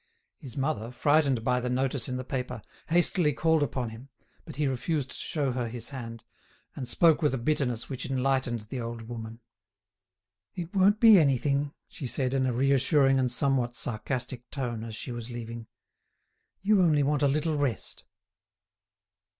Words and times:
His 0.39 0.57
mother, 0.57 0.89
frightened 0.89 1.43
by 1.43 1.59
the 1.59 1.69
notice 1.69 2.09
in 2.09 2.17
the 2.17 2.23
paper, 2.23 2.63
hastily 2.89 3.33
called 3.33 3.61
upon 3.61 3.91
him, 3.91 4.09
but 4.45 4.55
he 4.55 4.65
refused 4.65 5.11
to 5.11 5.15
show 5.15 5.51
her 5.51 5.67
his 5.67 5.89
hand, 5.89 6.23
and 6.75 6.87
spoke 6.87 7.21
with 7.21 7.35
a 7.35 7.37
bitterness 7.37 7.87
which 7.87 8.07
enlightened 8.09 8.61
the 8.61 8.81
old 8.81 9.03
woman. 9.03 9.41
"It 10.55 10.73
won't 10.73 10.99
be 10.99 11.19
anything," 11.19 11.75
she 11.87 12.07
said 12.07 12.33
in 12.33 12.47
a 12.47 12.51
reassuring 12.51 13.19
and 13.19 13.29
somewhat 13.31 13.75
sarcastic 13.75 14.49
tone, 14.49 14.83
as 14.83 14.95
she 14.95 15.11
was 15.11 15.29
leaving. 15.29 15.67
"You 16.63 16.81
only 16.81 17.03
want 17.03 17.21
a 17.21 17.27
little 17.27 17.55
rest." 17.55 18.05